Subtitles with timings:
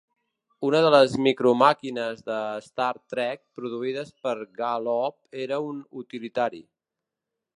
[0.67, 2.37] Una de les micro màquines de
[2.69, 6.63] "Star Trek" produïdes per Galoob era un utilitari.